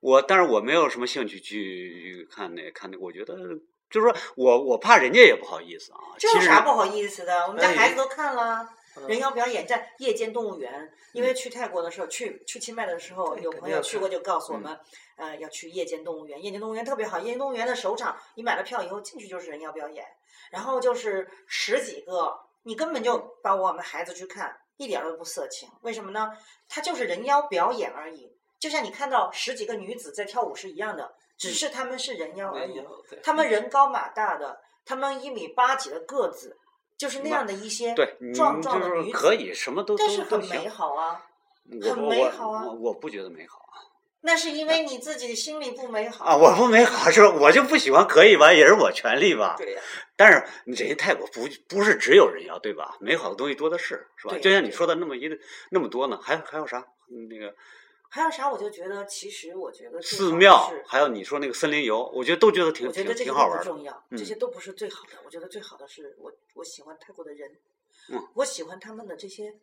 [0.00, 3.34] 我，但是我没有什么兴趣去看那看那，我觉得
[3.88, 5.98] 就是说我我怕人家也不好意思啊。
[6.18, 7.46] 这有啥不好意思的？
[7.46, 8.62] 我们家哎孩子都看了。
[8.62, 8.68] 嗯
[9.08, 14.78] 人妖表演在夜间动物园，因为去泰国的时候，去去清迈的时候，有朋友去过就告诉我们，
[15.16, 16.42] 呃，要去夜间动物园。
[16.42, 20.06] 夜间动物园特别好，夜间动物园的首场，你买了票以后进去就是人妖表演，
[20.50, 25.68] 然后就是十几个，你根本就把我们孩子去看，一点儿都不色情。
[25.82, 26.30] 为什么呢？
[26.68, 32.82] 它就是人妖表演而已，就像你看到十几个女子在跳舞是一样的，只是她们是人妖而已。
[33.22, 36.56] 他们人高马大的，他们一米八几的个子，
[36.96, 40.68] 就是那样的一些对，你壮壮就是的女子，可以什么都但是很美。
[40.68, 41.20] 好啊。
[41.82, 43.80] 我很我美好啊我我不觉得美好啊
[44.20, 46.36] 那是因为你自己心里不美好啊！
[46.36, 47.30] 我不美好是吧？
[47.40, 48.52] 我就不喜欢，可以吧？
[48.52, 49.54] 也是我权利吧？
[49.58, 49.80] 对呀、
[50.16, 52.96] 但是人家泰国不不是只有人妖对吧？
[53.00, 54.32] 美好的东西多的是，是吧？
[54.34, 55.30] 对就像你说的那么一
[55.70, 56.78] 那么多呢，还还有啥？
[57.10, 57.54] 嗯那个
[58.14, 58.48] 还有啥？
[58.48, 63.64] 我就觉得，其实我觉得寺庙，还有你说那个森林游，我觉得都觉得挺我觉挺挺好玩的。
[63.64, 65.18] 不重要，嗯这些都不是最好的。
[65.24, 67.50] 我觉得最好的是我我喜欢泰国的人，
[68.10, 69.56] 嗯我喜欢他们的这些，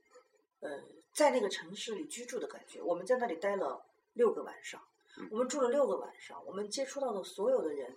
[0.59, 0.83] 呃，
[1.13, 2.81] 在那个城市里居住的感觉。
[2.81, 3.85] 我们在那里待了
[4.15, 4.81] 六个晚上，
[5.17, 7.95] 嗯我们住了六个晚上，我们接触到的所有的人，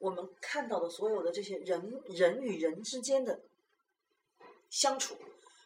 [0.00, 3.42] 我们看到的所有的这些人人与人之间的
[4.68, 5.14] 相处。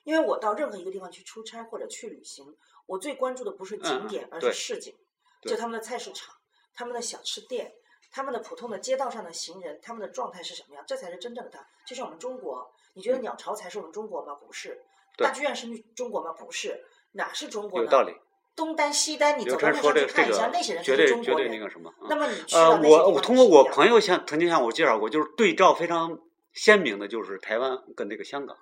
[0.05, 2.55] 因为我到任何一个地方去出差或者去旅行，
[2.87, 4.95] 我最关注的不是景嗯点，而是市井，
[5.43, 6.35] 就他们的菜市场、
[6.75, 7.75] 他们的小吃店、
[8.11, 10.85] 他们的普通的街道上的行人，他们的状态是什么样？
[10.87, 11.67] 这才是真正的他。
[11.87, 14.35] 就像我们中国，你觉得鸟巢才是我们中国吗？
[14.35, 14.81] 不是。
[15.17, 16.33] 大剧院是中国吗？
[16.33, 16.85] 不是。
[17.13, 17.85] 哪是中国呢？
[17.85, 18.15] 有道理。
[18.55, 21.51] 东单西单，你走到晨说这个这路上去看一下，个那些人是对绝对中国人。
[21.51, 21.93] 那个什么。
[22.01, 26.19] 嗯那么你去我我通过我朋友向曾经向我介绍过，就是对照非常
[26.55, 28.57] 鲜明的，就是台湾跟这个香港，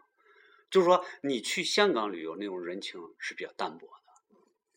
[0.69, 4.04] 就是说你去香港旅游那种人情是比较淡薄的，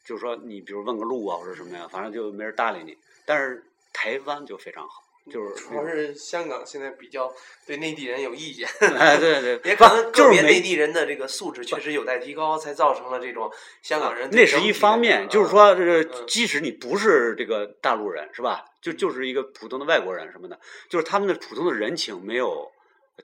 [0.07, 2.97] 就是说你比如问个路啊或者什么呀，反正就没人搭理你。
[3.25, 7.33] 但是台湾就非常好，就是主要是香港现在比较
[7.65, 8.65] 对内地人有意见，
[8.97, 18.63] 哎对对，也不可能个就是别内地人的这个素质确实有待提高，才造成了这种香港人对那是一方面，就是说，这个嗯即使你不是这个大陆人，是吧？
[18.81, 20.57] 就就是一个普通的外国人什么的，
[20.89, 22.71] 就是他们的普通的人情没有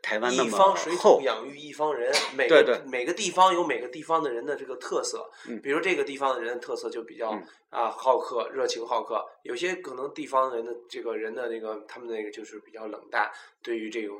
[0.02, 1.22] 台湾那么一方水厚土。
[1.24, 5.30] 养育一方人，每对对个每个地方有每个地方的人的这个特色。
[5.48, 13.32] 嗯比如这个地方的人的特色就比较、嗯啊好客、热情好客，有些可能地方人的这个人的那个他们那个就是比较冷淡，
[13.64, 14.20] 对于这种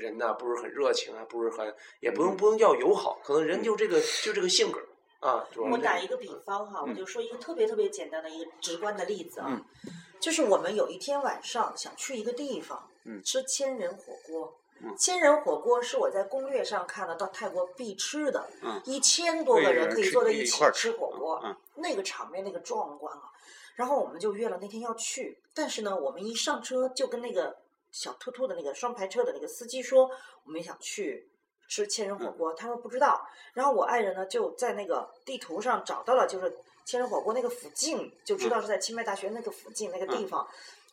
[0.00, 4.80] 人呢不是很热情啊，不是很也不用嗯不能叫友好，可能人就这个就这个性格
[5.20, 5.46] 啊。
[5.70, 14.58] 我打一个比方哈，我嗯就说一个特别特别简单的一个直观的例子啊，嗯就是我们有一天晚上想去一个地方，嗯吃千人火锅。
[14.82, 14.94] 嗯。
[14.96, 18.80] 千人火锅是我在攻略上看的，到泰国必吃的，嗯。
[18.84, 23.30] 一千多个人可以坐在一起吃吃火锅，嗯那个场面那个壮观啊！
[23.76, 27.56] 然后我们就约了那天要去，但是呢，我们一上车就跟那个
[27.92, 30.10] 小突突的那个双排车的那个司机说，
[30.44, 31.30] 我们想去
[31.68, 33.24] 吃千人嗯火锅，他说不知道。
[33.54, 36.52] 然后我爱人呢就在那个地图上找到了，就是
[36.84, 40.48] 千人火锅那个附近，就知道是在清迈大学那个附近那个地方，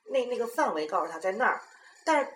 [0.09, 1.59] 那那个范围告诉他在那儿，
[2.05, 2.31] 但是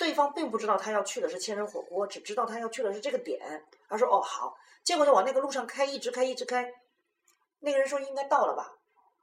[0.00, 3.62] 对方并不知道他要去的是千人火锅，只知道他要去的是这个点。
[3.86, 6.72] 他说哦好，结果就往那个路上开，一直开一直开。
[7.58, 8.78] 那个人说应该到了吧，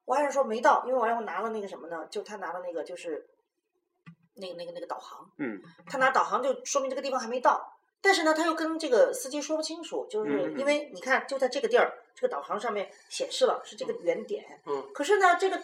[0.05, 2.07] 我还是说没到，因为我爱人拿了那个什么呢？
[2.11, 3.27] 就他拿了那个就是
[4.35, 7.73] 那个那个那个导航，嗯他拿导航就说明这个地方还没到。
[7.99, 15.59] 但是呢，他又跟这个司机说不清楚，就是因为你看就在这个地儿，这个导航上面显示了是这个原点，嗯可是呢，这个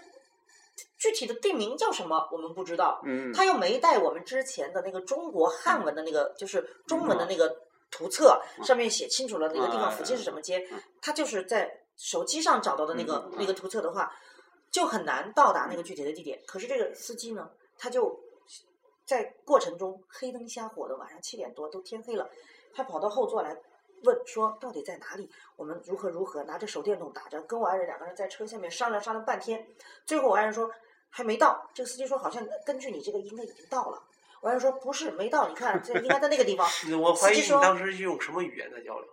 [1.03, 7.53] 具体的地名叫什么我们不知道，嗯，他又没带我们之前的那个中国汉文的那个，就是中文的那个
[7.91, 10.65] 图册，上面写清楚了那个地方附近是什么街。
[11.01, 14.09] 他就是在手机上找到的那个那个图册的话，
[14.71, 16.41] 就很难到达那个具体的地点。
[16.47, 18.17] 可是这个司机呢，他就
[19.05, 22.29] 在过程中黑灯瞎火的，晚上七点多都天黑了，
[22.73, 23.57] 他跑到后座来
[24.05, 25.29] 问说到底在哪里？
[25.57, 26.43] 我们如何如何？
[26.43, 29.67] 拿着手电筒打着，跟我爱人两个人在车下面商量商量半天，
[30.05, 30.71] 最后我爱人说。
[31.13, 34.01] 还没到，这个司机说好像根据你这个应该已经到了。
[34.41, 36.67] 我爱人说不是没到，你看这应该在那个地方。
[36.99, 39.07] 我怀疑你司机说当时是用什么语言在交流？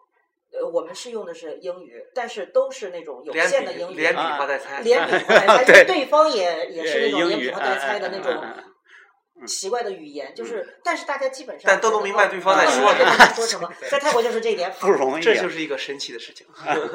[0.52, 4.80] 呃，我们是用的是英语，但是都是那种有限的英语，连比啊划带猜。
[4.80, 8.42] 连笔划带 猜，对对方也也是那种连笔划带猜的那种
[9.46, 14.92] 奇怪的语言，就是但是大家基本上但都能明白对方在说什么，在说什么，在泰国就是这一点好不。
[14.92, 16.46] 容易啊，这就是一个神奇的事情。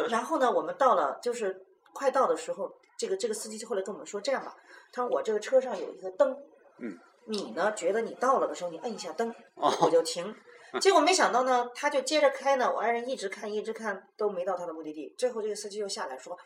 [0.09, 1.55] 然后呢，我们到了，就是
[1.93, 4.55] 快到的时候，这个这个司机就后来跟我们说，这样吧，
[4.91, 6.31] 他说我这个车上有一个灯，
[6.79, 10.35] 嗯，你呢觉得你到了的时候，你摁一下灯，哦我就 停。
[10.81, 16.37] 结果没想到呢，他就接着开呢，我爱人一直看一直看都没到他的目的地，最后这个司机又下来说，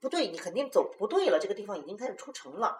[0.00, 2.76] 不对，你肯定走不对了，这个地方已经开始出城了。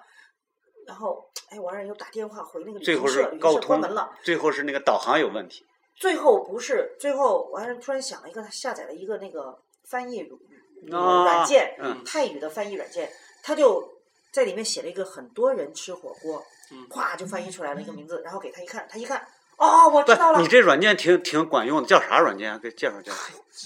[0.84, 5.64] 然后，哎，我爱人又打电话回那个旅最后行社，旅行社关门了。，最后是那个导航有问题。
[5.94, 9.56] 最后不是，最后我爱人突然想了一个，他下载了一个那个
[9.88, 10.28] 翻译
[10.86, 13.10] 软件，嗯泰语的翻译软件，
[13.42, 13.92] 他就
[14.32, 22.58] 在里面写了一个很多人吃火锅，嗯咵就翻译出来了一个名字，然后给他一看，他一看，哦，我知道了不，你，这软件挺挺管用的，叫啥软件啊？
[22.62, 23.16] 给介绍介绍。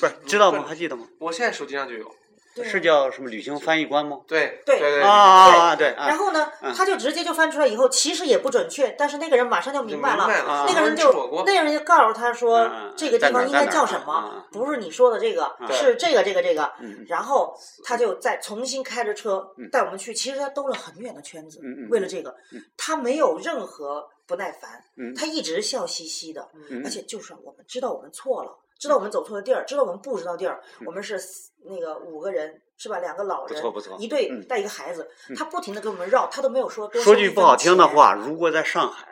[0.01, 0.65] 不是知道吗？
[0.67, 1.07] 还记得吗？
[1.21, 2.15] 我现在手机上就有。
[2.57, 4.21] 对是叫什么旅行翻译官吗？
[4.27, 5.77] 对对对对啊啊啊！
[5.77, 10.27] 对啊然后呢，嗯他就直接就翻出来以后，其实也不准确，但是那个人马上就就明白了。
[10.67, 14.47] 那个人就那个人就告诉他说这个地方应该叫什么？
[14.51, 16.73] 不是你说的这个，嗯是这个这个这个。
[17.07, 31.19] 然后他就再重新开着车嗯带我们去，其实他兜了很远的圈子为了这个嗯，他没有任何不耐烦，嗯他一直笑嘻嘻的，嗯而且就是我们知道我们错了，知道我们走错了地儿，知道我们不知道地儿，嗯我们是
[31.65, 32.99] 那个五个人是吧？
[33.01, 39.07] 两个老人，不错不错一对嗯带一个孩子，他不停的给我们绕，他都没有说多说句不好听的，话，如果在上海，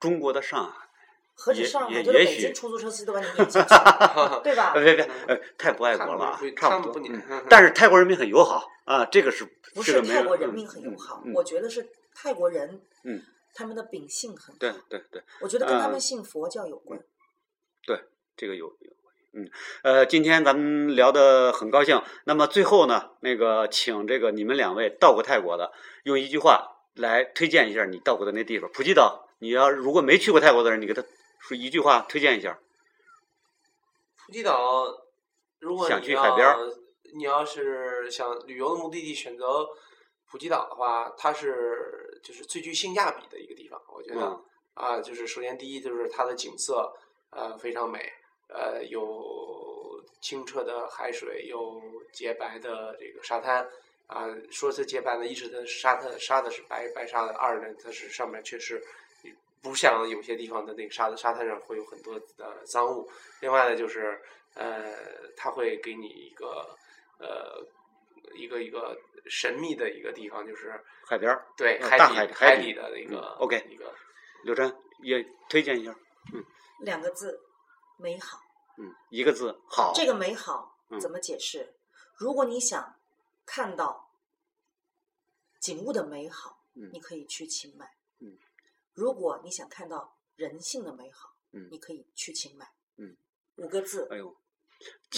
[0.00, 0.88] 中国的上海，
[1.34, 4.82] 何止上海，就是北京出租车司机都把你 撵下去，对吧 呃？
[4.82, 7.02] 别别，呃，太不爱国了差不多
[7.50, 9.44] 但是泰国人民很友好啊，这个是
[9.74, 13.22] 不是泰国人民很友好，嗯我觉得是泰国人，嗯，
[13.54, 16.98] 他们的秉性很好，对对对，我觉得跟他嗯们信佛教有关。
[17.86, 18.00] 对
[18.36, 18.90] 这个有有，
[19.34, 19.50] 嗯，
[19.82, 22.02] 呃，今天咱们聊的很高兴。
[22.24, 25.72] 那么最后呢，那个请这个你们两位到过泰国的，
[26.04, 28.70] 用一句话来推荐一下你到过的那地方。
[28.72, 31.02] 普吉岛，你要如果没去过泰国的人，你给他
[31.40, 32.58] 说一句话推荐一下。
[34.26, 34.84] 普吉岛，
[35.60, 36.56] 如果想去海边儿
[37.14, 39.66] 你要是想旅游的目的地选择
[40.30, 46.90] 普吉岛的话，它是就是最具性价比的一个地方，我觉得、嗯啊，就是首先第一就是它的景色
[47.30, 48.10] 呃非常美，
[48.54, 53.68] 呃有清澈的海水，有洁白的这个沙滩。
[54.08, 58.82] 啊，说是洁白的，一是它沙滩沙子是白白沙的，二呢它是上面确实
[59.62, 63.10] 不像有些地方的那个沙子沙滩上会有很多的脏物。
[63.40, 64.20] 另外呢，就是
[64.54, 64.92] 呃，
[65.34, 66.76] 它会给你一个
[67.18, 67.66] 呃
[68.34, 68.94] 一个一个
[69.30, 73.94] 神秘的一个地方，就是海边儿，对海底海海底底的那个、嗯，OK 一个
[74.44, 74.70] 刘真
[75.02, 75.96] 也推荐一下。
[76.34, 76.44] 嗯
[76.80, 77.40] 两个字，
[78.02, 78.40] 美好。
[78.76, 79.92] 嗯，一个字好。
[79.94, 81.74] 这个美好嗯怎么解释？
[82.16, 82.96] 如果你想
[83.46, 84.10] 看到
[85.60, 87.96] 景物的美好，嗯你可以去清迈。
[88.18, 88.36] 嗯，
[88.94, 92.72] 如果你想看到人性的美好，嗯你可以去清迈。
[92.96, 93.16] 嗯，
[93.56, 94.36] 五个字，哎呦，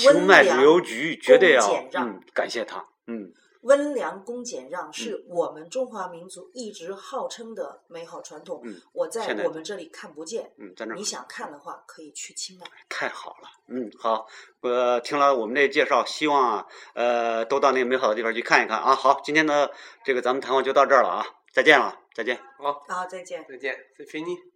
[0.04, 2.88] 温清迈旅游局绝对要让嗯感谢他。
[3.06, 3.32] 嗯
[3.64, 8.62] 温良恭俭让是我们中华民族一直号称的美好传统。
[8.64, 12.66] 嗯我在我们这里看不见，嗯，在那儿你想看的话，可以去清迈。
[12.88, 14.26] 太好了，嗯，好，
[14.60, 18.94] 呃，听了我们这介绍，希望啊，呃，都到那个美好的地方去看一看啊。
[18.94, 19.72] 好，今天的
[20.04, 22.38] 这个咱们谈话就到这儿了啊，再见了，再见。
[22.58, 23.44] 好，好，再见。
[23.48, 24.53] 再见，再飞你。